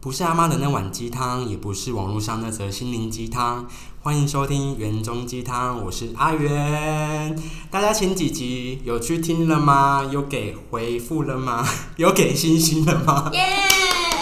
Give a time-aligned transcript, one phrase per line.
[0.00, 3.66] 不是阿妈的那碗鸡汤，也不是网络上那则心灵鸡汤。
[4.00, 7.36] 欢迎收听园中鸡汤，我是阿元。
[7.68, 10.08] 大家前几集有去听了吗？
[10.08, 11.66] 有给回复了吗？
[11.98, 13.28] 有给星星了吗？
[13.32, 13.40] 耶！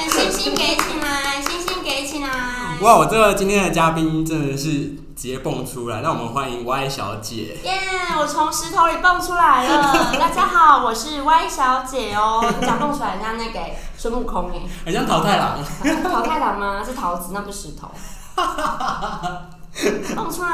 [0.08, 2.78] 星星给起来，星星给起来！
[2.80, 7.56] 哇，我这个今天的嘉宾真的是直接蹦出来，让我们欢迎 Y 小姐。
[7.64, 7.80] 耶！
[8.20, 10.12] 我从石头里蹦出来了。
[10.20, 12.44] 大家好，我是 Y 小姐哦。
[12.60, 13.60] 你讲蹦出来，像那个
[13.96, 15.58] 孙悟空哎，很像桃太郎。
[16.04, 16.84] 桃太郎吗？
[16.84, 17.90] 是桃子，那不是石头。
[20.14, 20.50] 蹦出来。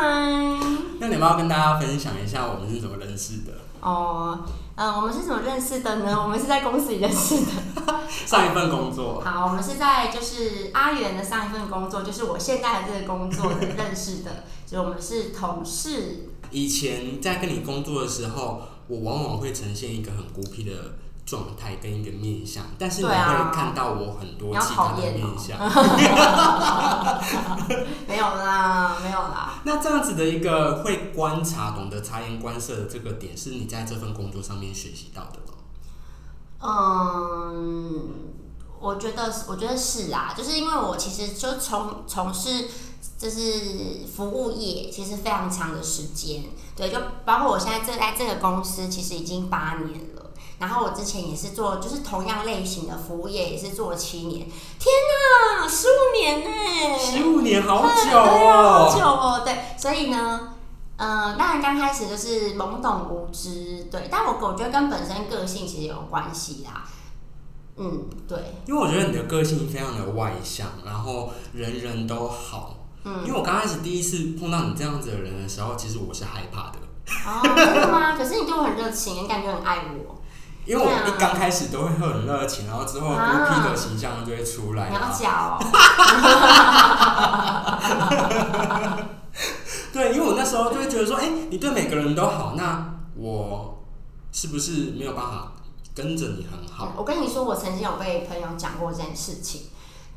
[1.00, 3.52] 那你们要跟大家分享一下我们是怎么认识的？
[3.80, 4.38] 哦，
[4.82, 6.18] 嗯，我们是怎么认识的呢？
[6.20, 7.52] 我们是在公司里认识的。
[8.26, 9.22] 上一份工作。
[9.24, 16.30] 好，我们是在就是阿元的上一份工作，就是我现在的这个工作认识的， 就我们是同事。
[16.50, 20.72] 以前在跟你工作的时候，我往往会呈现一个很孤僻的。
[21.24, 23.14] 状态跟一个面相，但是你会
[23.52, 25.56] 看到我很多其他的面相。
[28.08, 29.60] 没有啦，没有啦。
[29.64, 35.54] 那这样子的一个会观察、懂得察言观色的这个点，是你在这份工作上面学习到的吗？
[36.64, 38.08] 嗯，
[38.80, 42.68] 我觉得，我觉得是啊，就是因为我其实就从从事
[43.16, 46.44] 就是服务业，其实非常长的时间，
[46.76, 50.11] 对，就包括我现在这在这个公司，其实已经八年了。
[50.62, 54.46] 然后我之前也是做，就是同样类型的服务业，也是做了七年。
[54.46, 54.94] 天
[55.58, 56.96] 哪，十五年呢！
[56.96, 59.42] 十五年好久哦，好久哦。
[59.44, 60.54] 对，所以呢，
[60.98, 64.06] 嗯，当然刚开始就是懵懂无知，对。
[64.08, 66.84] 但我我觉得跟本身个性其实有关系啦。
[67.78, 68.38] 嗯，对。
[68.64, 72.76] 因为我觉得你的个性非常的外向，然后人人都好。
[73.02, 73.24] 嗯。
[73.26, 76.78] 因为我刚开始第一次碰到你这样子的人的时候，其实我是害怕的。
[77.26, 78.16] 哦，真的吗？
[78.16, 80.22] 可是你对我很热情，你感觉很爱我。
[80.64, 84.88] 因为我一刚开始都会很热情，然后之后孤僻的形象就会出来。
[84.88, 85.58] 你要假哦。
[89.92, 93.84] 对，因为我那时候就会觉得说，哎，你对每个人都好，那我
[94.30, 95.52] 是不是没有办法
[95.94, 96.94] 跟着你很好？
[96.96, 99.66] 我跟你说，我曾经有被朋友讲过这件事情。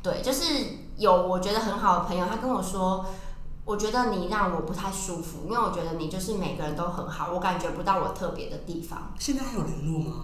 [0.02, 0.44] 对，就是
[0.96, 3.04] 有我觉得很好的朋友，他跟我说，
[3.64, 9.12] 我觉得你让我不太舒服，因为我觉得你就是每个人都很好，我感觉不到我特别的地方。
[9.18, 10.14] 现在还有联络吗？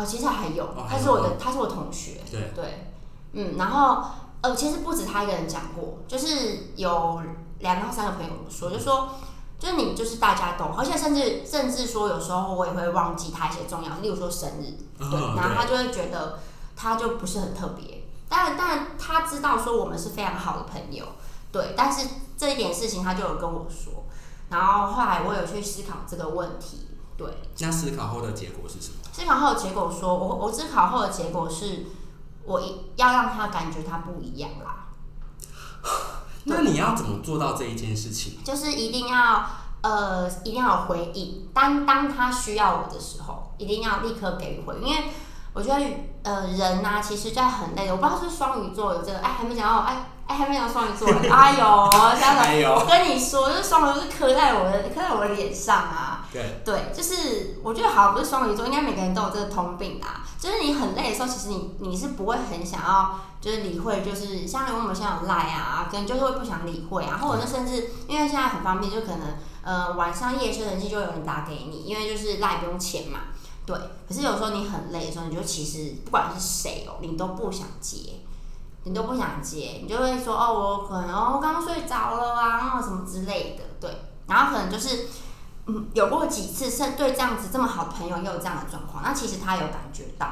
[0.00, 2.52] 哦，其实还有，他是我的，他是我同学，对。
[2.54, 2.92] 对，
[3.32, 4.02] 嗯，然后
[4.40, 7.20] 呃，其实不止他一个人讲过，就是有
[7.58, 9.10] 两到三个朋友说，就说
[9.58, 16.38] 就是你就是大家都，而且甚至甚至说有时候我也会忘记他一些重要，例如说生日，对，然后他就会觉得
[16.74, 21.04] 他就不是很特别，但但他知道说我们是非常好的朋友，
[21.52, 22.08] 对，但是
[22.38, 24.04] 这一点事情他就有跟我说，
[24.48, 26.88] 然后后来我有去思考这个问题，
[27.20, 28.96] 对，那思考后的结果是什么？
[29.12, 31.84] 思考后的结果，说我我思考后的结果是，
[32.44, 32.58] 我
[32.96, 34.86] 要让他感觉他不一样啦。
[36.44, 38.42] 那你要怎么做到这一件事情？
[38.42, 39.44] 就是一定要
[39.82, 41.46] 呃，一定要有回应。
[41.52, 44.88] 当当他需要我的时候，一定要立刻给予回应。
[44.88, 45.04] 因为
[45.52, 45.84] 我觉得
[46.22, 47.92] 呃，人呐，其实在很累的。
[47.92, 50.06] 我不知道是双鱼座有这个，哎，还没讲到，哎。
[50.30, 52.46] 哎，还没有双鱼座，哎呦，家长，
[52.76, 56.24] 我跟你说，就是双鱼是刻在我的刻在我的脸上啊。
[56.32, 60.22] 对对，就是我觉得好像，不是双鱼座，应该每个人都有这个通病啊。
[60.38, 73.18] 就是你很累的时候，其实你你是不会很想要，就是理会，就是像我们现在有赖啊，可能就是会不想理会啊，或者是甚至因为现在很方便，就可能呃晚上夜深人静就有人打给你，因为就是赖不用钱嘛。
[73.66, 73.76] 对，
[74.08, 78.19] 可是有时候你很累的时候，你就其实不管是谁哦，你都不想接。
[78.84, 83.90] 你都不想接，你就会说哦，我可能哦，我刚刚睡着了啊，然后什么之类的，对，
[84.26, 85.06] 然后可能就是
[85.66, 90.28] 嗯，有过几次是对这样子这么好的朋友也有这样的状况，那其实他有感觉到，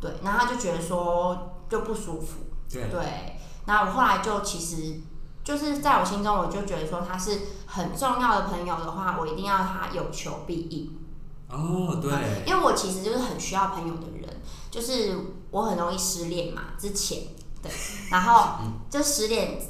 [0.00, 2.38] 对，然后他就觉得说就不舒服，
[2.70, 5.00] 对，那我后来就其实
[5.44, 10.98] 就是在我心中，我就觉得说他是很重要的朋友的话，我一定要他有求必应，
[11.50, 12.10] 哦，对，
[12.46, 14.40] 因为我其实就是很需要朋友的人，
[14.70, 15.14] 就是
[15.50, 17.24] 我很容易失恋嘛，之前。
[17.62, 17.70] 对，
[18.10, 18.58] 然后
[18.88, 19.60] 就十点，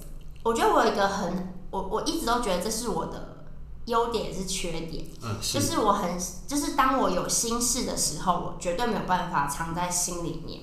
[0.43, 3.45] 我觉得我有一个很，我我一直都觉得这是我的
[3.87, 10.61] 优点是缺点，嗯，就是我很，就是当我有心事的时候，我绝对没有办法藏在心里面。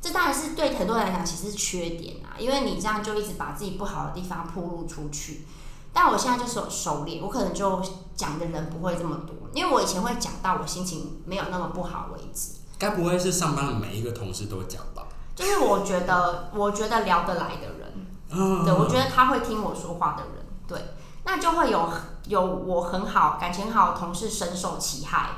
[0.00, 5.46] 这当然是对很多人来讲其实是缺点啊，因为你这样就一直把自己不好的地方铺露出去。
[5.92, 7.80] 但我现在就是有收敛，我可能就
[8.16, 12.52] 讲的人不会这么多，因为我以前会讲到我心情没有那么不好为止。
[12.78, 14.91] 该不会是上班的每一个同事都讲吧？
[15.34, 20.94] 就是我觉得，我觉得聊得来的人，对我觉得他会听我说话的人，对，
[21.24, 21.88] 那就会有
[22.26, 25.30] 有我很好感情好的同事深受其害。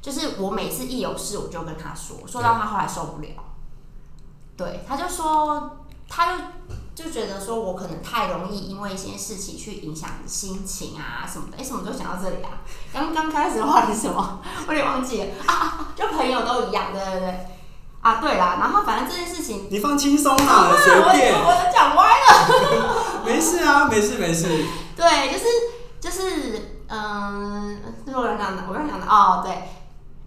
[0.00, 3.28] 就是我每次一有事，我就跟他说，说到他后来受不了，
[4.56, 6.36] 对，他就说他
[6.94, 11.56] 就就觉得说我可能太容易因为一些事情去影响心情啊什么的。
[11.56, 12.50] 哎、什么都讲到这里啊？
[12.92, 14.40] 刚刚开始的话题是什么？
[14.66, 15.88] 我有点忘记了啊啊！
[15.94, 17.46] 就朋友都一样，对对对。
[18.02, 23.22] 啊，对啦，然后反正这件事情，你放轻松啊，啦，随便，我都讲歪了。
[23.24, 24.48] 没事啊，没事没事。
[24.96, 25.44] 对，就是
[26.00, 29.52] 就是，嗯，就是我刚讲的，我刚讲的，哦，对，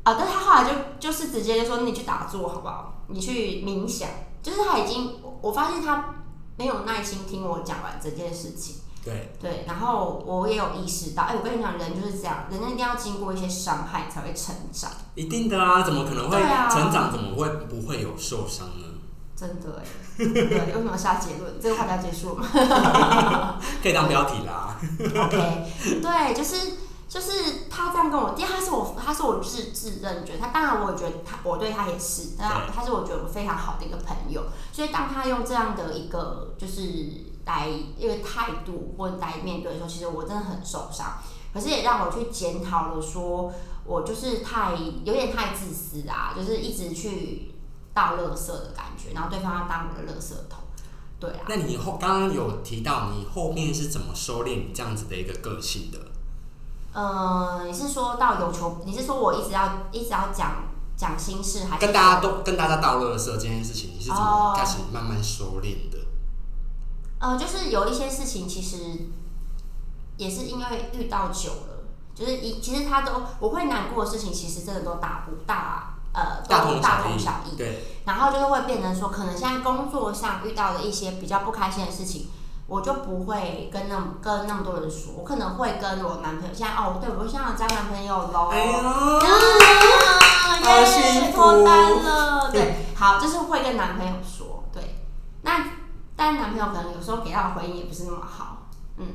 [0.04, 2.94] 啊，但他后来就就是直接就说你去打坐好不好？
[3.07, 4.07] 你去冥想，
[4.42, 6.16] 就是他已经，我我发现他
[6.56, 8.78] 没有耐心听我讲完这件事情。
[9.06, 16.42] 对，对，然后我也有意识到，哎、我跟你讲，人就是这样，人一定要经过一些伤害才会成长，一定的啊，怎么可能会
[16.72, 17.12] 成长？
[17.12, 18.88] 怎么会不会有受伤呢？
[19.36, 19.86] 真的哎。
[20.18, 21.54] 对，为什么要下结论？
[21.62, 22.48] 这个话题要结束吗？
[23.84, 24.75] 可以当标题啦。
[25.00, 25.72] OK，
[26.02, 34.42] 对，就是就是他这样跟我，第一他是我他是我自自认觉得他，当然我也觉得他我对他也是，但对他是我觉得我非常好的一个朋友，
[34.72, 36.81] 所以当他用这样的一个就是
[37.45, 41.18] 来一个态度或者来面对的时候，其实我真的很受伤，
[41.53, 43.53] 可是也让我去检讨了说。
[43.88, 47.53] 我就是太有点太自私啊，就是一直去
[47.94, 50.57] 倒垃圾的感觉，然后对方要当我的垃圾桶，
[51.19, 51.42] 对啊。
[51.47, 56.00] 那你后刚刚有提到你后面是怎么收敛你这样子的一个个性的？
[56.94, 58.81] 呃，你是说到有求？
[58.86, 60.63] 你是说我一直要一直要讲
[60.97, 66.00] 讲心事，还是跟大家都跟大家倒垃圾这件事情，你是怎哦么开始慢慢收敛的？
[67.20, 68.78] 呃，就是有一些事情其实
[70.18, 71.84] 也是因为遇到久了，
[72.14, 77.56] 就是一其实他都我会难过的事情，其实真的都大不大呃都大同大小异同小异。
[77.58, 82.28] 对，然后就是会变成说，可能现在工作上遇到的一些比较不开心的事情，
[82.68, 89.20] 我就不会跟那么跟那么多人说，我可能会跟我男朋友，现在哦，对我现在有交男朋友喽，哎呦，啊，
[90.64, 94.35] 好耶幸福脱单了，对，好，就是会跟男朋友说，
[96.16, 99.06] 但男朋友可能有时候给到的回应也不是那么好，嗯，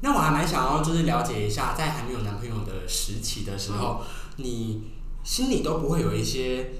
[0.00, 4.00] 那我还蛮想要就是了解一下，在还没有男朋友的时期的时候，
[4.36, 4.90] 你
[5.22, 6.72] 心里都不会有一些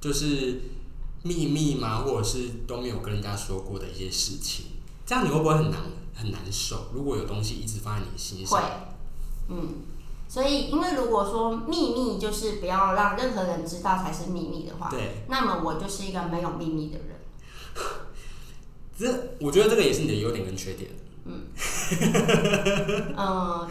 [0.00, 0.62] 就是
[1.22, 1.98] 秘密吗？
[1.98, 4.66] 或者是都没有跟人家说过的一些事情？
[5.06, 5.80] 这样你会不会很难
[6.14, 6.88] 很难受？
[6.92, 8.66] 如果有东西一直放在你心上会，，
[9.48, 9.74] 嗯，
[10.28, 17.20] 所以因为如果说秘密就是不要让任何人知道才是秘密的话，对，那么我就是一个没有秘密的人。
[18.98, 19.06] 这
[19.40, 20.90] 我觉得这个也是你的优点跟缺点。
[21.24, 21.42] 嗯，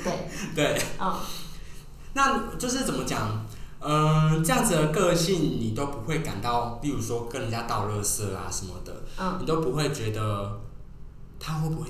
[0.03, 1.15] 对，对， 嗯，
[2.13, 3.45] 那就是怎么讲？
[3.79, 10.59] 嗯、这样子的个性你都不会感到，例如说跟人家倒垃圾啊什么的，嗯，你都不会觉得
[11.39, 11.87] 他会不会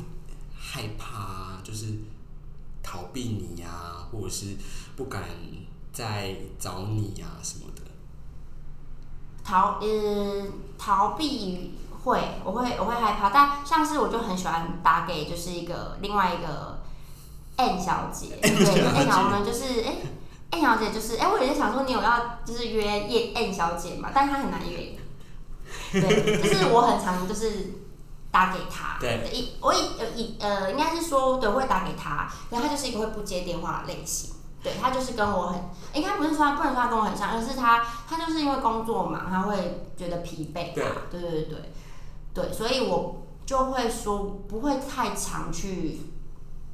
[0.58, 1.62] 害怕啊？
[1.64, 1.88] 就是
[2.84, 4.58] 逃避你啊，或者是
[4.98, 5.24] 不敢
[5.94, 7.82] 再找你啊什么的。
[9.44, 11.72] 逃嗯逃避
[12.08, 16.80] 会，我会我会害怕，但像是我就很喜欢打给就是一个另外一个
[17.58, 19.96] N 小姐， 对 N 小姐 N 小我们就是哎。
[20.50, 24.10] N 小姐就是，哎、我也在想说，你有要就是约叶 N 小姐嘛？
[24.16, 24.98] 但是她很难约。
[25.92, 27.74] 对，就是 我很常就是
[28.32, 34.36] 打给她，对，一我一呃一呃，应该是说对，我会打给她，然后她就是一个会不接电话的类型。
[34.64, 41.74] 对她就是跟我很，应该不是说她不能说她跟我很像，而是她她就是因为工作嘛，她会觉得疲惫对对对对
[42.38, 46.02] 对，所以我就会说不会太常去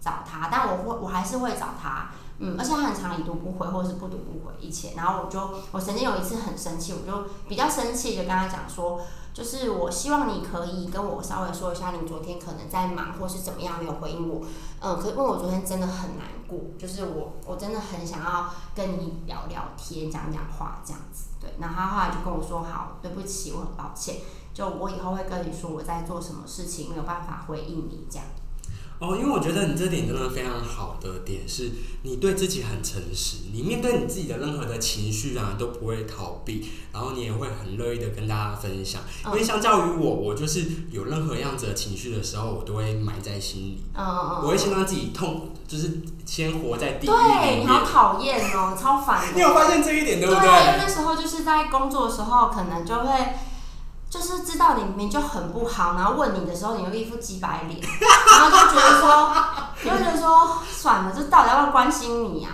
[0.01, 2.09] 找他，但我会我还是会找他。
[2.39, 5.39] 嗯，而且他很常已读不回，或是不读不回以前，然后我就
[5.71, 8.99] 我曾经有一次很生气，我就比较生气，就跟他讲说，
[9.33, 14.41] 就是我希望你可以跟我稍微说一下，你昨天可能在忙或是怎么样没有回应我。
[14.81, 21.27] 嗯，可是因为我昨天真的很难过，就是我我真的很想要跟你聊聊天、讲讲话这样子。
[21.39, 24.17] 对，然后他后来就跟我说好，对不起，我很抱歉，
[24.53, 28.25] 就我以后会跟你说我在做什么事情，没有办法回应你这样。
[28.99, 31.69] 哦，因为我觉得你这点真的非常好的点是，
[32.03, 39.01] 你对自己很诚实，你面对你自己的任何的情绪啊都不会逃避，然后你也会很乐意的跟大家分享。
[39.25, 44.05] 因为相较于我，我就是有任何样子的情绪的时候，我都会埋在心里，嗯。
[44.41, 47.83] 我会先让自己痛，就是先活在地狱对，里你好。
[47.83, 49.35] 讨厌哦，超烦。
[49.35, 50.77] 你有发现这一点对不对，对？
[50.77, 53.33] 那时候就是在工作的时候，可能就会。
[54.13, 59.35] 就是知道你明明就很不好，然后问你的时候，你又一副鸡白脸，然后就觉得说，
[59.83, 62.51] 就觉得说，算了，这到底要不要关心你啊？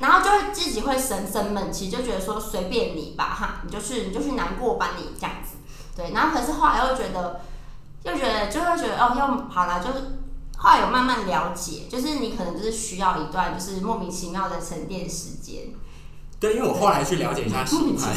[0.00, 5.56] 然后就会自己会神生闷气，就觉得说随便你吧，哈，你就去你就去难过吧，你这样子，
[5.94, 6.12] 对。
[6.12, 7.42] 然后可是后来又觉得，
[8.04, 10.18] 又觉得就会觉得哦，又好了，就是
[10.56, 15.74] 后来有慢慢了解，就是你可能就是需要一段就是莫名其妙的沉淀时间。
[16.40, 18.14] 对，因为我后来去了解一下星盘，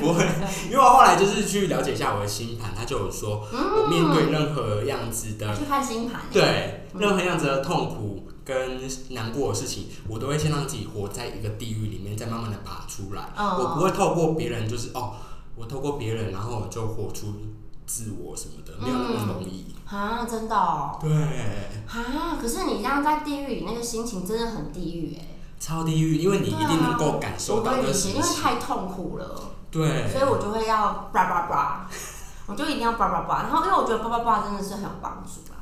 [0.00, 0.24] 不会，
[0.70, 8.80] 因为我后来就是去了解一下我的星盘，他就有说，我面对任何样子的去看星盘，对嗯任何样子的痛苦跟
[9.10, 13.30] 难过的事情，我都会先让自己活在一个地狱里面，再慢慢的爬出来。
[13.36, 15.14] 嗯我不会透过别人，就是哦，
[15.56, 17.34] 我透过别人，然后我就活出
[17.84, 19.74] 自我什么的，没有那么容易。
[19.86, 27.92] 啊，真的哦，对，啊，可是你这样在地狱里，那个心情真的很地狱哎，超地狱，因为你一定能够感受到因为。
[28.42, 29.50] 太痛苦了。
[29.70, 31.88] 对，所以我就会要叭叭叭，
[32.46, 33.42] 我就一定要叭叭叭。
[33.42, 35.58] 然后因为我觉得叭叭叭真的是很有帮助啦。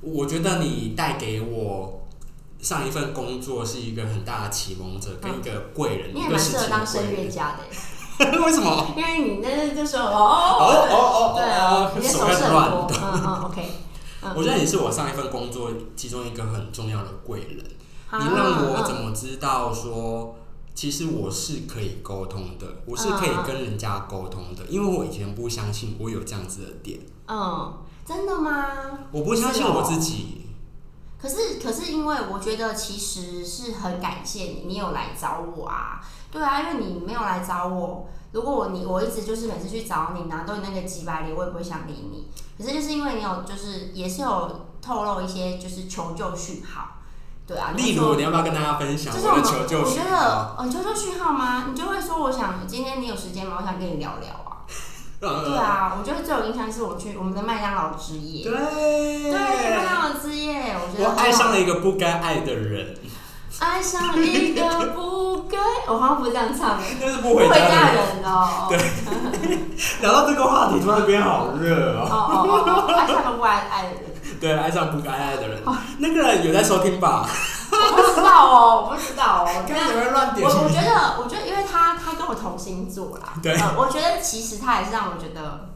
[0.00, 2.06] 我觉得你带给我
[2.60, 7.26] 上一份工作是一个很大的启蒙者，跟一个贵人，一你也蛮适合当声乐。
[7.28, 7.64] 家的
[8.26, 8.94] 耶， 为什么？
[8.96, 10.12] 因为你那就说哦
[10.58, 13.70] 哦，哦哦对啊，你的手手势很在乱多，嗯嗯，OK。
[14.22, 20.36] 嗯我觉得你是我上一份工作其中一个很重要的贵人，啊你让我怎嗯么知道说，
[20.74, 28.66] 其实我是可以沟通的，我是可以跟人家沟通的，因为我以前不相信我有这样子的点，嗯，真的吗？
[29.12, 30.46] 我不相信我自己。
[31.20, 36.00] 可是可是因为我觉得其实是很感谢你，你有来找我啊。
[36.30, 42.28] 对啊，因为你没有来找我，如果我你我一直就是每次去找你拿到你那个几百里，我也不会想理你。
[42.56, 46.97] 可是就是因为你有就是也是有透露一些就是求救讯号，
[47.48, 50.04] 对啊，例如，你要不要跟大家分享就是我的求救我讯号？
[50.04, 51.64] 觉得哦求救讯号吗？
[51.70, 53.56] 你就会说我想今天你有时间吗？
[53.60, 54.68] 我想跟你聊聊啊。
[55.20, 62.94] 嗯对啊，我觉得最有印象是我去我们的麦当劳之夜，对，对麦当劳之夜，我觉得我爱上了一个不该爱的人，
[63.58, 64.62] 爱上一个
[64.94, 68.24] 不该，我好像不是这样唱的， 那是不不回回家的人。
[68.24, 68.70] 哦。
[70.02, 72.14] 聊到这个话题，突然变好热哦哦。
[72.46, 74.07] 哦哦，爱上个不爱爱的人，
[74.40, 75.62] 对，爱上不该爱的人，
[75.98, 77.28] 那个人有在收听吧？
[77.70, 79.48] 我不知道哦，我不知道哦。
[79.68, 80.48] 刚才有人乱我点。
[80.48, 85.70] 我我觉得，我觉得，因为他他跟我同星座啦，对呃我觉得其实他也是让我觉得，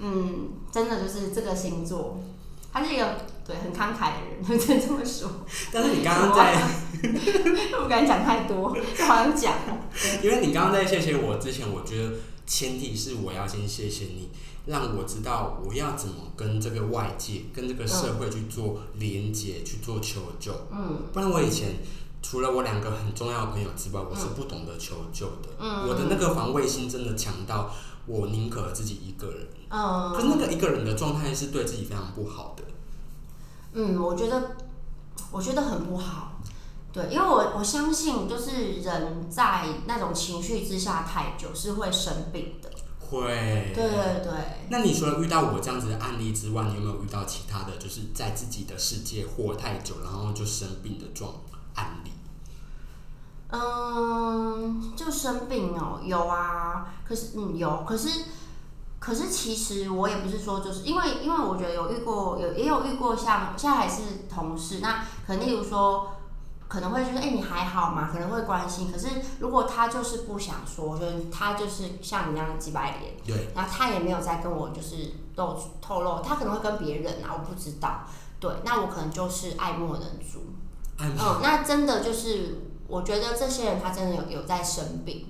[0.00, 2.20] 嗯，真的就是这个星座，
[2.72, 5.30] 他是一个对很慷慨的人， 只能这么说。
[5.72, 6.54] 但是你刚刚在，
[7.80, 9.78] 不敢讲太多，就好像讲哦。
[10.22, 12.12] 因为你刚刚在谢谢我之前，我觉得
[12.46, 14.30] 前提是我要先谢谢你，
[14.66, 20.52] 让我知道我要怎么跟这个外界、跟这个社会去做连接、去做求救。
[20.72, 21.76] 嗯不然我以前
[22.22, 25.50] 除了我两个很重要的朋友之外，我是不懂得求救的。
[25.58, 27.70] 嗯我的那个防卫心真的强到
[28.06, 29.46] 我宁可自己一个人。
[29.68, 32.64] 嗯可那个一个人的状态是对自己非常不好的。
[33.74, 34.52] 嗯，我觉得
[35.30, 36.40] 我觉得很不好。
[36.92, 42.70] 对，因为我我相信，就是人在那种情绪之下太久是会生病的。
[43.20, 43.72] 会。
[43.74, 44.32] 对对对，
[44.68, 51.32] 那你除了遇到我这样子的案例之外，你有没有遇到其他的就是在自己的世界活太久，然后就生病的状
[51.74, 52.10] 案例？
[53.48, 58.24] 嗯，就生病哦，有啊，可是嗯有，可是
[58.98, 66.14] 可是其实我也不是说就是因为因为我觉得有遇过有也有遇过像现在还是同事，那可能例如说
[66.66, 68.08] 可能会就是哎、你还好吗？
[68.12, 78.04] 可能会关心，可是如果他就是不想说，就是他就是像你那样几百脸，对，然后他也没有在跟我就是透透露，他可能会跟别人啊，我不知道，
[78.40, 80.40] 对，那我可能就是爱莫能助。
[80.98, 85.26] 嗯，那真的就是，我觉得这些人他真的有有在生病，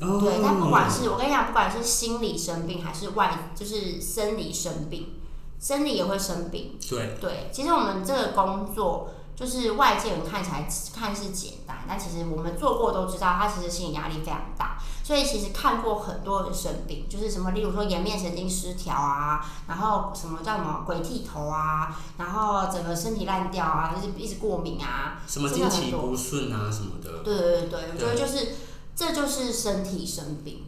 [0.00, 0.40] 哦对。
[0.42, 5.20] 但不管是我跟你讲，不管是心理生病还是外就是生理生病，
[5.58, 6.78] 生理也会生病。
[6.88, 9.10] 对，对，其实我们这个工作
[9.40, 14.76] 就是外界人看起来看似简单，但其实我们做过都知道，他其实心理压力非常大。
[15.02, 27.24] 所以其实看过很多人生病，就是什么，例如说颜面神经失调啊，然后什么叫什么鬼剃头啊，然后整个身体烂掉啊，就是一直过敏啊，什么经期不顺啊什么的。
[27.24, 28.54] 对对对对，我觉得就是
[28.94, 30.64] 这就是身体生病，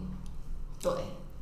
[0.81, 0.93] 对。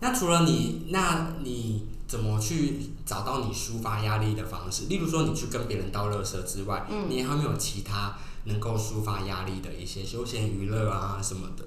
[0.01, 4.87] 那除了你，那你怎么去找到你抒发压力的方式？
[4.89, 11.65] 例如说，你去跟别人倒垃圾之外，嗯你还有没有其他能够抒发压力的一些休闲娱乐啊什么的？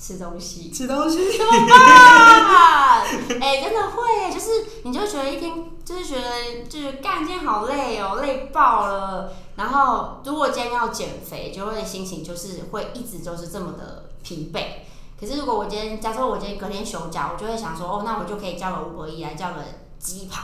[0.00, 1.18] 吃东西，吃东西。
[1.36, 3.04] 怎么办？
[3.40, 5.52] 哎、真的会，就是你就觉得一天，
[5.84, 9.30] 就是觉得就是干，今天好累哦，累爆了。
[9.56, 14.86] 然后如果今天要减肥，就会心情就是会一直就是这么的疲惫。
[15.20, 19.56] 可是如果我今天，假设我今天隔天休假，我就会想说，哦，那我就可以叫个五百亿来叫个
[19.98, 20.42] 鸡排。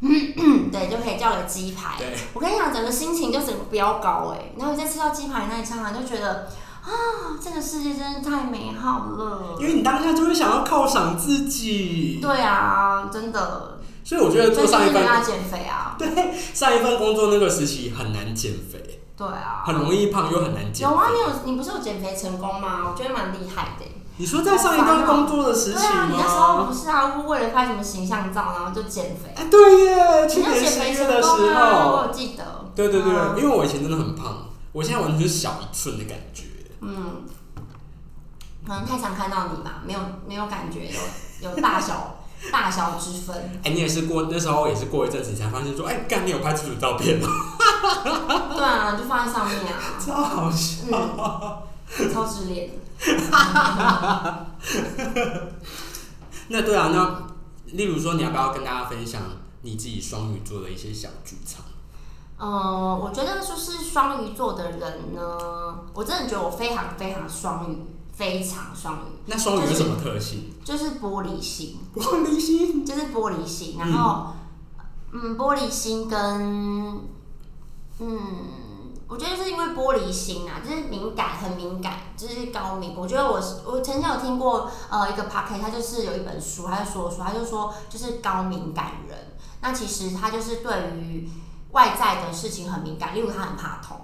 [0.00, 1.98] 对，就可以叫个鸡排。
[1.98, 6.48] 对，我跟你讲，整个心情就整个飙高哎，然后你再吃到鸡排那一刹那，就觉得
[6.82, 9.56] 啊，这个世界真是太美好了。
[9.58, 15.96] 因为你当下就会想要犒赏自己，对啊，真的，所以我觉得所以就是做上一份要减肥啊。
[15.98, 16.08] 对
[16.54, 18.99] 上一份工作那个时期很难减肥。
[19.20, 22.88] 对啊，很容易胖又很难减有啊，肥你有你不是有减肥成功吗？
[22.90, 23.84] 我觉得蛮厉害的。
[24.16, 26.72] 你说在上一段工作的时期对啊，你那时候不？
[26.72, 29.30] 是啊，为了拍什么形象照，然后就减肥。
[29.36, 32.44] 哎，对耶，去年减肥成十月的功啊，时候我，有记得。
[32.74, 36.44] 对对对，嗯因为我以前真的很胖，我现在完全就是小一寸的感觉。
[36.80, 37.24] 嗯，
[38.66, 42.16] 可能太常看到你吧，没有没有感觉有有大小
[42.50, 43.36] 大小之分。
[43.64, 47.28] 哎，你也是过那时候也是过一阵子才发现说，哎，干你有拍这组照片哦，
[48.56, 50.86] 对啊，就放在上面啊，超好笑。
[51.98, 52.70] 嗯，超自恋。
[56.48, 57.28] 那对啊，那
[57.72, 59.22] 例如说，你要不要跟大家分享
[59.62, 61.64] 你自己双鱼座的一些小剧场？
[62.38, 65.20] 嗯，我觉得就是双鱼座的人呢，
[65.94, 70.54] 我真的觉得我非常非常双鱼，非常双鱼，那双鱼有什么特性？
[70.64, 72.84] 就是玻璃心，玻璃心。
[72.84, 74.32] 就是玻璃心，然后
[75.12, 77.02] 嗯玻璃心跟
[78.00, 78.18] 嗯，
[79.06, 82.94] 我觉得是因为玻璃心啊，就是敏感，很敏感，就是高敏。
[82.96, 89.18] 我觉得我是我曾经有听过呃一个 p o c a s t 他就是有一本书，他就说说，他就说就是高敏感人。
[89.60, 91.28] 那其实他就是对于
[91.72, 93.98] 外在的事情很敏感，例如他很怕痛。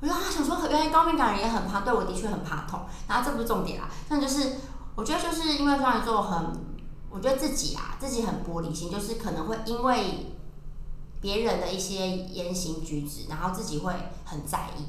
[0.00, 2.80] 我就他想说，原来高敏感人也很怕，对我的确很怕痛。
[3.06, 4.56] 然后这不是重点啦，但就是
[4.96, 6.46] 我觉得就是因为双鱼座很，
[7.10, 10.37] 我觉得自己啊自己很玻璃心，就是可能会因为
[11.20, 13.92] 别人的一些言行举止，然后自己会
[14.24, 14.84] 很在意，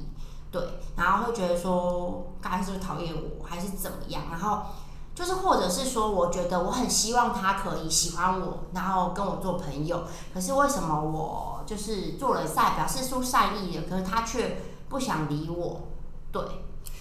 [0.51, 0.61] 对，
[0.95, 4.61] 然后会觉得说，该是不是讨厌我，还是怎么样，然后
[5.15, 15.81] 就是或者是说，我觉得我很希望他可以喜欢我，然后跟我做朋友，可是为什么我就是做了善，表示出善意的，可是他却不想理我，
[16.31, 16.41] 对，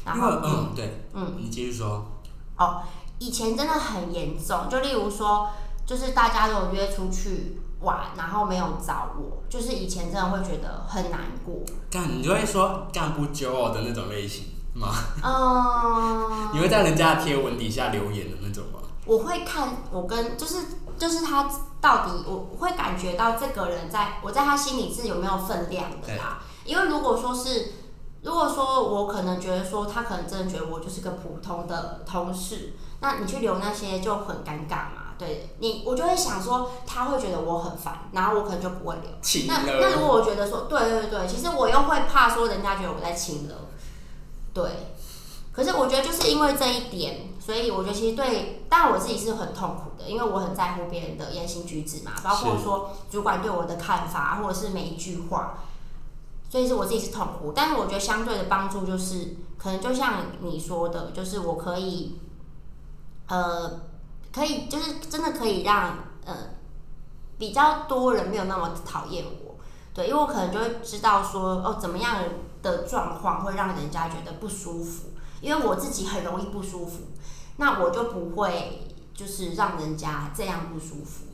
[0.05, 1.35] 然后嗯，对，嗯。
[1.39, 2.07] 你继续说。
[2.57, 2.83] 哦
[3.21, 5.51] 以前真的很严重，就例如说，
[5.85, 11.55] 就是大家都有约出去玩，然后没有找我，就是以前真的会觉得很难过。
[11.91, 14.89] 干，你就会说干不揪我的那种类型吗？
[15.23, 18.81] 嗯， 你会在人家的贴文底下留言的那种吗？
[19.05, 20.59] 我会看我跟就是
[20.99, 21.49] 就是他
[21.81, 26.41] 到底，我会感觉到这个人在我在他心里是有没有分量的啦。
[26.65, 27.73] 因为如果说是，
[28.23, 35.08] 如果说我可能觉得说他可能真的觉得我就是个普通的同事，那你去留那些就很尴尬嘛。
[35.19, 39.11] 对你，我就会想说他会觉得我很烦，然后我可能就不会留。
[39.21, 43.55] 请那那如果我觉得说，对对对，其实我又会怕说人家觉得我在亲了，
[44.55, 44.71] 对。
[45.51, 55.59] 可是我觉得就是因为这一点，所以我觉得其实对，当然我自己是很痛苦的，因为我很在乎别人的言行举止嘛，包括说主管对我的看法，或者是每一句话，
[56.49, 57.53] 所以是我自己是痛苦。
[57.53, 62.21] 但是我觉得相对的帮助就是，可能就像你说的，就是我可以，
[63.27, 63.81] 呃，
[64.33, 66.35] 可以就是真的可以让呃
[67.39, 69.57] 比较多人没有那么讨厌我，
[69.95, 72.23] 对，因为我可能就会知道说哦怎么样
[72.63, 75.11] 的状况会让人家觉得不舒服，
[75.41, 77.05] 因为我自己很容易不舒服，
[77.57, 81.25] 那我就不会就是让人家这样不舒服，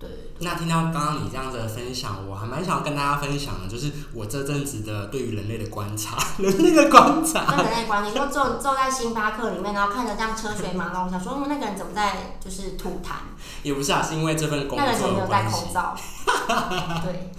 [0.00, 0.40] 对对对。
[0.40, 7.44] 那听到刚刚你这样子的分享，我还蛮想要跟大家分享的，就是我这阵子的对于人类的观察， 人类的观察。
[7.54, 13.12] 跟人类关系，说坐坐在星巴克里面，然后看着这样车水马龙，想说嗯那个人怎么在就是吐痰，
[13.62, 15.44] 也不是啊，是因为这份工作那个人没有戴。
[15.44, 15.94] 口罩？
[17.04, 17.30] 对，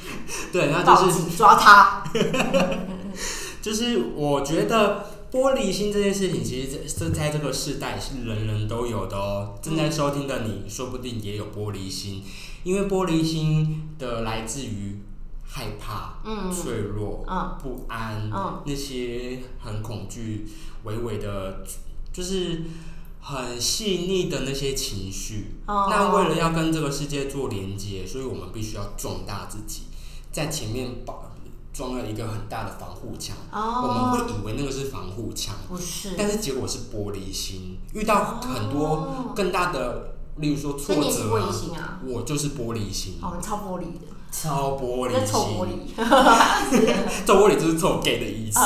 [0.51, 2.03] 对，那报就是抓他。
[3.61, 9.57] 就是我觉得玻璃心这件事情，其实这这在这个世代是人人都有的哦。
[9.61, 12.21] 正在收听的你，说不定也有玻璃心，
[12.63, 14.99] 因为玻璃心的来自于
[15.43, 20.45] 害怕、嗯脆弱、嗯不安，嗯那些很恐惧、
[20.83, 21.63] 微微的，
[22.11, 22.63] 就是
[23.21, 25.55] 很细腻的那些情绪。
[25.65, 29.83] 哦那为了要跟这个世界做连接，所以我们必须要壮大自己，
[30.29, 31.30] 在前面保
[31.81, 33.35] 装了一个很大的防护墙。
[33.51, 37.79] 我们哦，会以为那个是防护墙，不是，但是结果是玻璃心。
[37.93, 41.99] 遇到很多哦更大的，例如说挫折啊，心啊？
[42.05, 45.87] 我就是玻璃心，超玻璃的，超玻璃臭玻心。
[45.87, 45.97] 璃。
[47.25, 48.59] 臭玻璃就是臭 gay 的意思。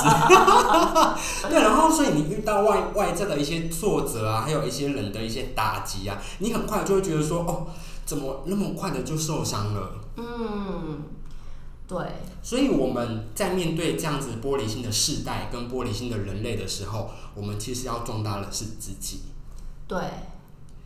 [1.50, 7.68] 对，然后所以你遇到外外在的一些挫折啊，还有一些人的一些打击啊，你很快就会觉得说，哦，
[8.06, 9.92] 怎么那么快的就受伤了？
[10.18, 11.04] 嗯，
[11.88, 11.98] 对，
[12.42, 19.22] 所以我们在面对这样子玻璃心的世代跟玻璃心的人类的时候，我们其实要壮大的是自己。
[19.88, 20.00] 对，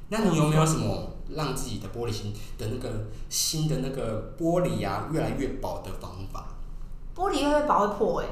[0.09, 6.47] 那你有没有什么让自己的玻璃心的那个心的那个玻璃啊越来越薄的方法？
[7.15, 8.25] 玻璃越越薄会破哎、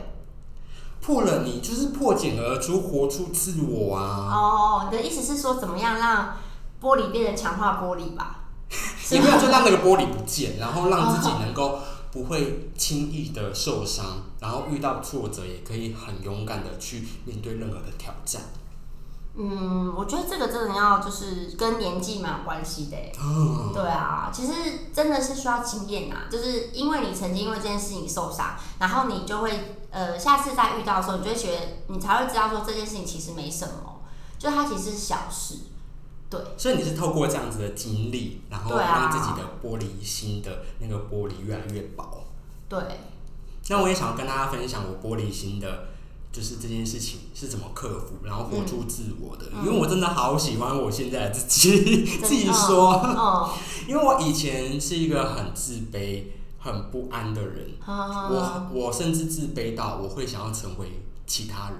[0.99, 4.29] 破了你就是破茧而出，活出自我啊！
[4.33, 6.35] 哦，你的意思是说怎么样让
[6.81, 8.41] 玻璃变成强化玻璃吧？
[9.09, 11.79] 也没有就让那个玻璃不见，然后让自己能够
[12.17, 18.41] 不会轻易的受伤，然后遇到挫折也可以很勇敢的去面对任何的挑战。
[19.35, 23.13] 嗯，我觉得这个真的要就是跟年纪蛮有关系的欸。
[23.21, 24.53] 嗯，对啊，其实
[24.91, 34.01] 真的是需要经验啊，就是因为你曾经因为这件事情受伤，然后你就会呃下次再遇到的时候，你就会觉得你才会知道说这件事情其实没什么，
[34.39, 35.57] 就它其实是小事。
[36.29, 42.25] 对，所以你是透过这样子的经历，然后让自己的玻璃心的那个玻璃越来越薄。
[42.67, 42.79] 对，
[43.69, 45.85] 那我也想要跟大家分享我玻璃心的，
[46.33, 49.45] 就是这件事情是怎么克服，然后活出自我的。
[49.53, 53.01] 嗯因为我真的好喜欢我现在的自己， 自己说。
[53.03, 53.49] 嗯，
[53.87, 56.23] 因为我以前是一个很自卑、
[56.59, 57.97] 很不安的人，嗯
[58.29, 61.79] 我我甚至自卑到我会想要成为其他人。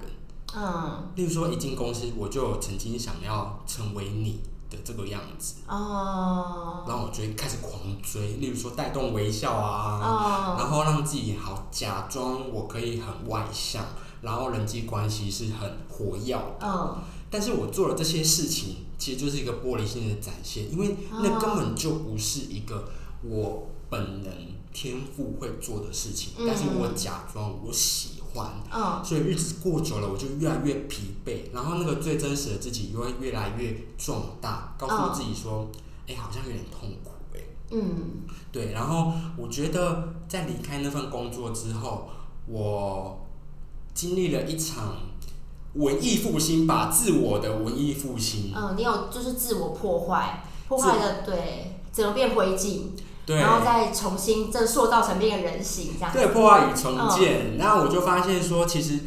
[0.56, 8.36] 嗯例如说，一进公司我就曾经想要成为你的这个样子，哦然后我就会开始狂追。
[8.36, 13.84] 例如说，带动微笑啊，哦然后让自己好假装我可以很外向，
[14.22, 16.58] 然后人际关系是很活跃的。
[16.62, 16.96] 嗯
[17.30, 22.88] 但是我做了这些事情，其实就是一个玻璃心的展现，因为那根本就不是一个
[23.22, 35.68] 我本人天赋会做的事情，嗯但是我假装我喜欢，嗯所以日子过久了，我就越来越疲惫，然后那个最真实的自己又会越来越壮大，告诉自己说，
[36.06, 37.40] 哎、好像有点痛苦、哎。
[37.70, 42.08] 嗯对，然后我觉得在离开那份工作之后，
[42.46, 43.26] 我
[43.92, 44.96] 经历了一场
[45.74, 48.52] 文艺复兴吧，自我的文艺复兴。
[48.56, 53.04] 嗯，你有就是自我破坏，破坏的对，怎么变灰烬，对，
[53.36, 56.12] 然后再重新这塑造成变个人形这样。
[56.12, 57.56] 对破坏与重建。
[57.58, 59.00] 然后我就发现说，其实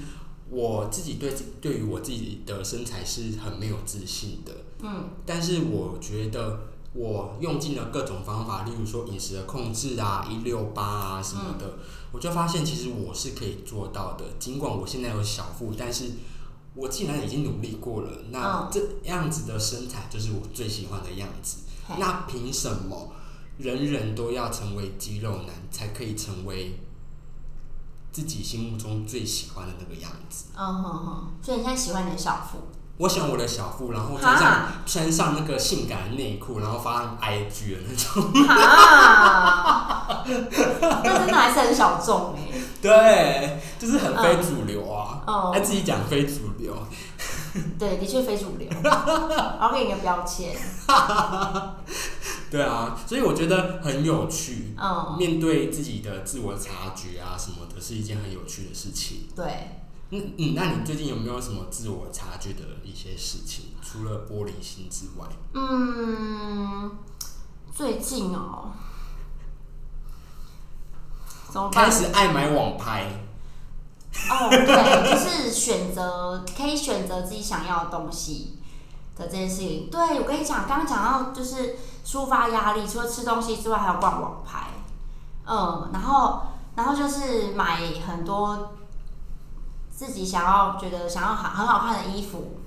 [0.49, 4.51] 我自己对自对于我自己的身材是很没有自信的。
[4.83, 6.59] 嗯但是我觉得
[6.93, 11.75] 我用尽了各种方法，例如说饮食的控制啊、一六八啊什么的，
[12.11, 14.25] 我就发现其实我是可以做到的。
[14.39, 16.05] 尽管我现在有小腹，但是
[16.75, 21.59] 我既然已经努力过了，那嗯这样子的身材就是我最喜欢的样子。
[21.87, 23.11] 嘿那凭什么
[23.61, 26.79] 人人都要成为肌肉男，才可以成为
[28.11, 30.45] 自己心目中最喜欢的那个样子？
[30.57, 32.59] 嗯哼哼，所以你现在喜欢你的小腹？
[32.97, 38.31] 我喜欢我的小腹，然后穿上穿上那个性感的内裤，然后发上 IG 的那种。
[38.45, 42.51] 哈，那真的还是很小众哎。
[42.81, 45.21] 对，就是很非主流啊。
[45.25, 46.75] 哦爱自己讲非主流。
[47.79, 50.55] 对，的确非主流， 然后给你个标签。
[52.51, 54.75] 对啊，所以我觉得很有趣。
[54.77, 59.29] 嗯，面对自己的自我察觉啊什么的，是一件很有趣的事情。
[59.33, 63.67] 对，嗯嗯，那你最近有没有什么自我察觉的一些事情？
[63.81, 66.91] 除了玻璃心之外，嗯，
[67.73, 68.71] 最近哦，
[71.49, 71.91] 怎么办开？
[71.91, 73.23] 始爱买网拍。
[74.29, 78.59] 哦，对，就是选择可以选择自己想要的东西
[79.21, 79.89] 的这件事情。
[79.91, 84.67] 对我跟你讲，刚刚讲到就是抒发压力，除了吃东西之外，还有逛网拍，
[85.45, 86.41] 嗯，然后
[86.75, 88.73] 然后就是买很多
[89.89, 92.59] 自己想要觉得想要好很好看的衣服，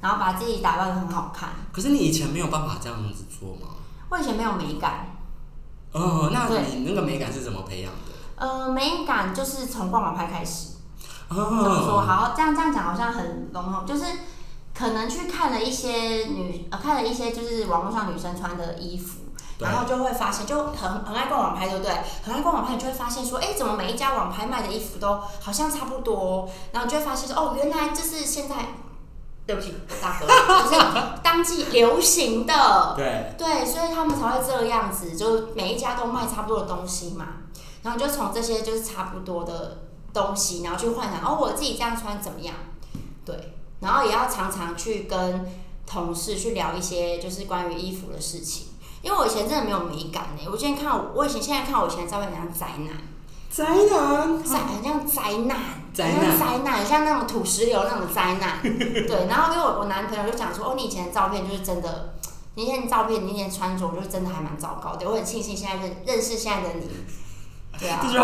[0.00, 1.50] 然后把自己打扮的很好看。
[1.72, 3.74] 可是你以前没有办法这样子做吗？
[4.10, 5.06] 我以前没有美感，
[5.92, 8.10] 哦，那你那个美感是怎么培养的？
[8.34, 10.70] 呃，美感就是从逛网拍开始。
[11.28, 12.00] 怎么说？
[12.00, 14.04] 哦，好，这样这样讲好像很笼统，就是
[14.80, 19.18] 可能去看了一些女呃，看了一些就是网络上女生穿的衣服，
[19.58, 21.92] 然后就会发现，就很很爱逛网拍，对不对？
[22.24, 26.48] 很爱逛网拍，你就会发现说，哎，怎么每一家网拍卖的衣服都好像差不多？
[26.72, 28.54] 然后你就会发现说，哦，原来这是现在，
[29.46, 30.82] 对不起，大哥，就是
[31.22, 37.26] 当季流行的，对，对，所以他们才会这样子，就每一家都卖差不多的东西嘛。
[37.82, 39.82] 然后就从这些就是差不多的
[40.14, 42.54] 东西，然后去幻想哦，我自己这样穿怎么样？
[43.26, 45.46] 对，然后也要常常去跟
[45.86, 48.68] 同事去聊一些就是关于衣服的事情。
[49.02, 52.94] 因为我以前真的没有美感呢，我之前看我，我以前现在看我以前的照片，很像宅男，
[53.50, 55.58] 宅男，宅很像宅男，
[55.94, 58.60] 宅很像男宅男，很像那种土石流那种宅男。
[58.62, 62.12] 对，然后因为我我男朋友就讲说，哦，你以前的照片就是真的，
[62.56, 65.08] 你以前的照片，你以前的穿着就是真的还蛮糟糕的。
[65.08, 66.86] 我很庆幸现在认认识现在的你，
[67.78, 68.22] 对啊这，就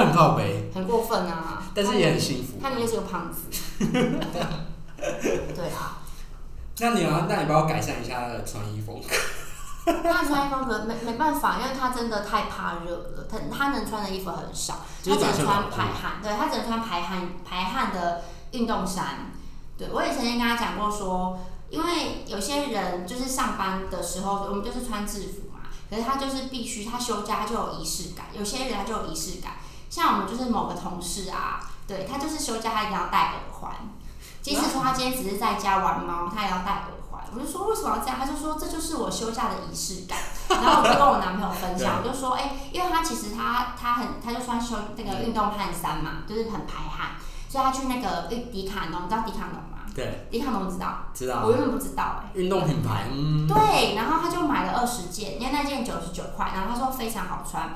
[0.75, 2.59] 很过分啊，但是也很幸福。
[2.61, 3.49] 他明明就是个胖子。
[3.81, 4.66] 对啊，
[6.79, 9.09] 那你要，那你帮我改善一下他的穿衣风格。
[10.03, 19.33] 他的穿衣风格没没办法，因为他真的太怕热了，他他能穿的衣服很少，他只能穿排汗，对他只能穿排汗排汗的运动衫。
[19.79, 21.39] 对我也曾经跟他讲过说，
[21.71, 29.53] 因为有些人就是上班的时候，我们就是穿制服嘛，可是他就是必须他休假就有仪式感，有些人他就有仪式感，
[29.89, 33.73] 像我们就是某个同事啊，对他就是休假他一定要戴耳环，
[34.47, 37.21] 即使说他今天只是在家玩猫，他也要戴耳环。
[37.35, 38.17] 我就说为什么要这样？
[38.17, 40.17] 他就说这就是我休假的仪式感。
[40.49, 47.17] 然后我就跟我男朋友分享，我就说哎、因为他其实他他很他就穿休那个运动汗衫嘛，就是很排汗，
[47.49, 49.83] 所以他去那个迪卡侬，你知道迪卡侬吗？
[49.93, 51.07] 对，迪卡侬知道？
[51.13, 57.75] 知道我原本不知道哎、运动品牌，嗯，对，然后他就买了二十件，因为那件九十九块，然后他说非常好穿。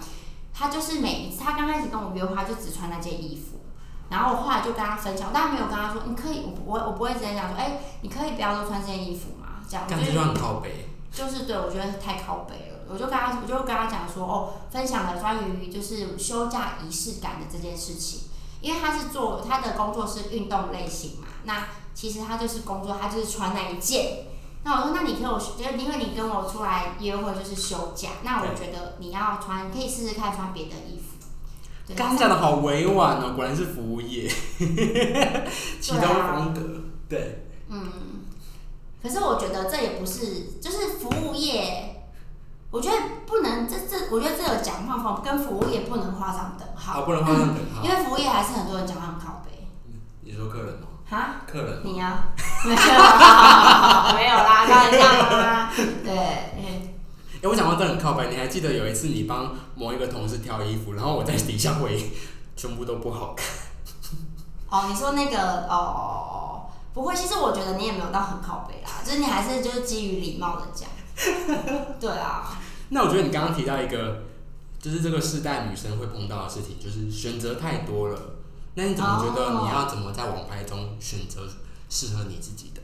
[0.54, 3.59] 他就是每一次，他刚开始跟我约会，他就只穿那件衣服。
[4.10, 9.62] 然后我后来就跟他分享，我当然没有跟他说，你可以，我不会，我不会直接讲说，哎、你可以不要都穿这件衣服嘛？
[9.66, 10.88] 这样，感觉就很靠北。
[11.12, 12.80] 就是对我觉得太靠北了。
[12.88, 18.22] 我就跟他，我就跟他讲说，哦，分享了关于就是休假仪式感的这件事情，
[18.60, 24.26] 因为他是做他的工作是运动类型嘛，那其实他就是工作，他就是穿那一件。
[24.62, 30.99] 那我说，那你跟我，就是因为你跟我出来约会就是休假，那我觉得你要穿，可以试试看穿别的衣服。
[31.90, 34.29] 对刚刚讲的好委婉哦，果然是服务业，
[35.81, 36.61] 启动风格，
[37.09, 37.83] 对，嗯，
[39.03, 42.07] 可是我觉得这也不是，就是服务业，
[42.70, 47.83] 我觉得不能，这这，我觉得这个讲话风跟服务业不能画上等号，好，不能画上等号。
[47.85, 47.90] 因。
[47.90, 49.66] 为服务业还是很多人讲话很靠背。
[50.22, 52.22] 你说客人哦，哈，客人，你呀、
[52.64, 54.98] 没有啦，没有啦，开玩笑
[55.38, 55.72] 啦，
[56.05, 56.59] 对，
[57.42, 62.12] 嗯哎、我讲到这很靠北，你还记得有一次你帮某一个同事挑衣服，然后我在底下回，
[62.55, 63.46] 全部都不好看。
[64.68, 70.88] 哦，你说那个哦不会，其实我觉得你也没有到很靠背啦，就是你还是就是基于礼貌的讲，
[71.98, 72.59] 对啊，
[72.90, 74.22] 那我觉得你刚刚提到一个，
[74.79, 78.20] 就是这个世代女生会碰到的事情，就是选择太多了。
[78.74, 81.48] 那你怎么觉得哦你要怎么在网拍中选择
[81.88, 82.81] 适合你自己的？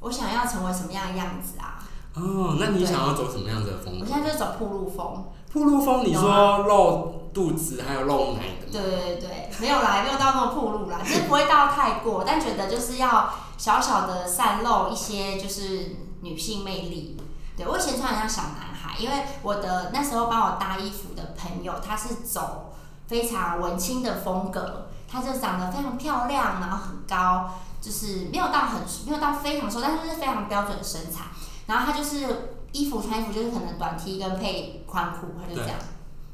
[0.00, 1.82] 我想要成为什么样的样子啊？
[2.14, 4.00] 哦，那你想要走什么样子的风格？
[4.00, 5.24] 我现在就是走铺路风。
[5.52, 8.72] 铺路风，你说露肚子还有露奶的吗？
[8.72, 17.16] 对对对，没有啦，没有到那么铺路啦，就是不会到太过， 但觉得就是要小小的散露一些就是女性魅力。
[17.56, 22.74] 对我以前穿很像小男孩，因为我的那时候帮我搭衣服的朋友，他是走
[23.06, 31.24] 非常文青的风格，他就长得非常漂亮，然后很高，就是没有到很没有到非常瘦，但是是非常标准的身材。
[31.68, 32.16] 然后他就是
[32.72, 35.78] 衣服穿衣服就是可能短 T 跟配宽裤，他就这样。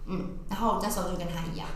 [0.06, 1.66] 嗯，然后我那时候就跟他一样。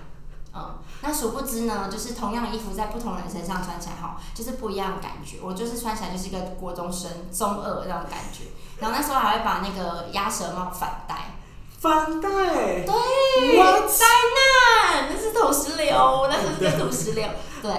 [0.54, 5.38] 嗯，那殊不知呢，就是同样的衣服在不同人身上穿起来哈，就是不一样的感觉。
[5.42, 8.44] 我就是穿起来就是一个国中生中二那种感觉，
[8.78, 11.34] 然后那时候还会把那个鸭舌帽反戴，
[11.78, 12.28] 反戴。
[12.28, 13.88] 对 What？
[13.88, 17.28] 灾难，那是土石流，那是土石流，
[17.60, 17.70] 对，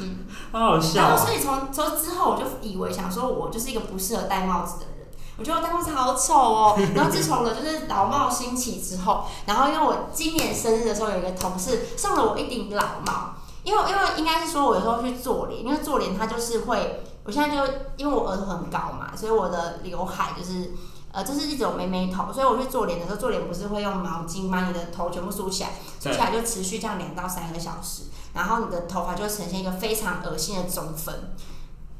[0.00, 0.26] 嗯。
[0.50, 4.97] 好好笑然后哦、所以从从之后，我就以为想说我就是一个不适合戴帽子的人。
[5.38, 6.78] 我觉得我戴帽子好丑哦。
[6.94, 20.72] 然后自从了就是老帽兴起之后，然后因为我今年生日的时候有一个同事送了我一顶老帽，因为因为应该是说我有时候去做脸，因为做脸它就是会，我现在就因为我额头很高嘛，所以我的刘海就是。
[21.10, 28.02] 呃，这是一种妹妹头，所以我去做脸的时候，做脸不是会用毛巾把你的头全部梳起来，梳起来就持续这样两到三个小时，
[28.34, 31.32] 然后你的头发就会呈现一个非常恶心的中分，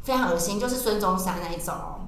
[0.03, 2.01] 非常恶心，就是孙中山那一种哦。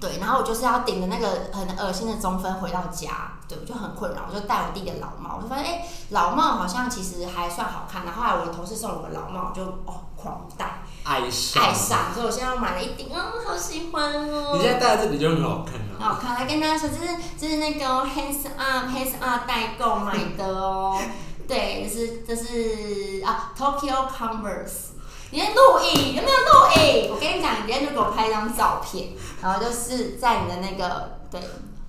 [0.00, 8.04] 对，然后我就是要顶着那个很恶心的中分回到家，对我就很困扰，我就戴我弟的老帽，我就发现哎、老帽好像其实还算好看。
[8.04, 11.72] 然后后来我的同事送我个老帽，我就哦狂戴，爱上，爱。
[11.74, 14.52] 上，所以我现在又买了一顶，嗯，好喜欢哦。
[14.54, 15.98] 你现在戴在这里就很好看啊。
[15.98, 20.96] 很好看，来跟大家说，这是这是那个 Hands Up Hands Up 代购买的哦。
[21.48, 24.97] 对，这是这是啊 Tokyo Converse。
[25.30, 27.10] 你在录影有没有录影？
[27.12, 29.10] 我跟你讲，你今天就给我拍一张照片，
[29.42, 31.40] 然后就是在你的那个对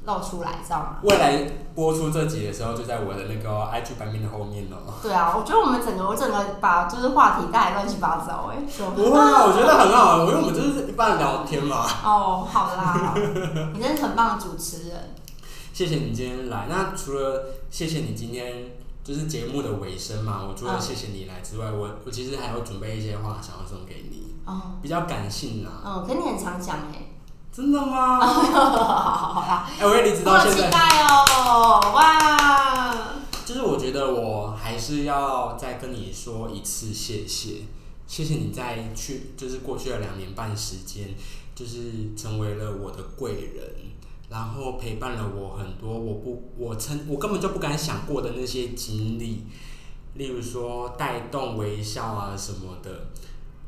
[0.06, 0.98] 露出来，知道吗？
[1.04, 4.94] 未来播出这集的时候，就在我的那个 IG 版面的后面哦。
[5.02, 11.86] 对啊，我觉得我们整个我整个把就是话题带得乱七八糟哎，说不会啊，我觉得很好，因为我们就是一般聊天嘛。
[12.04, 15.16] 哦，好啦，好啦你真是很棒的主持人。
[15.72, 16.66] 谢谢你今天来。
[16.68, 18.72] 那除了谢谢你今天
[19.10, 25.82] 就是节目的尾声嘛，我除了嗯谢谢你来之外，我我其实还有准备一些话想要送给你，哦，比较感性啊。
[25.84, 27.08] 嗯，可你很常讲哎。
[27.52, 28.20] 真的吗？
[28.20, 31.92] 好好好啦，哎、我也离职我好期到现在，待哦！
[31.96, 32.96] 哇，
[33.44, 37.64] 就是我觉得我还是要再跟你说一次谢谢，
[38.06, 41.16] 谢谢你在去就是过去的两年半时间，
[41.56, 43.74] 就是成为了我的贵人，
[44.30, 49.44] 然后陪伴了我很多我不我曾我根本就不敢想过的那些经历，
[50.14, 53.08] 例如说带动微笑啊什么的。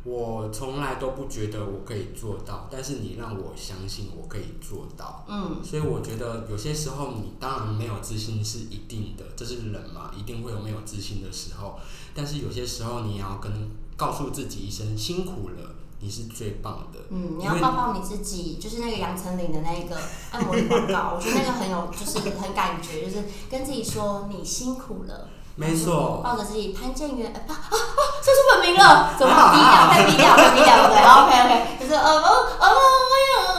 [0.04, 5.24] 我从来都不觉得我可以做到，但是你让我相信我可以做到。
[5.30, 11.80] 嗯，所以我觉得有些时候你当然没有自信是一定的，这是人嘛，一定会有没有自信的时候。
[12.16, 13.52] 但是有些时候你也要跟
[13.96, 17.00] 告诉自己一声辛苦了，你是最棒的。
[17.10, 19.96] 嗯，你要抱抱你自己，就是那个杨丞琳的那个
[20.32, 25.30] 按摩的广告，我觉得那个很有，就是很感觉，就是跟自己说你辛苦了。
[25.56, 29.88] 没错，抱着自己潘建元，啊啊啊，说出 本名了，怎么低调？
[29.92, 32.68] 太低调，太低调，对，OK OK，就是呃呃呃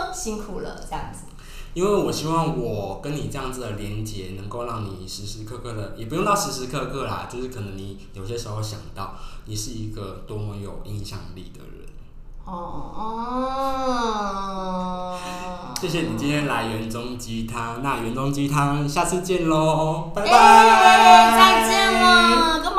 [0.07, 1.21] 呃，辛苦了，这样子。
[1.75, 9.15] 因为我希望我跟你这样子的连接，能够让你时时刻刻的，也不用到时时刻刻啦，就是可能你有些时候想到，
[9.47, 11.72] 你是一个多么有影响力的人。
[12.45, 15.17] 哦哦，
[15.81, 22.71] 谢谢你今天来园中鸡汤，那园中鸡汤下次见喽，拜拜，哎再见了，各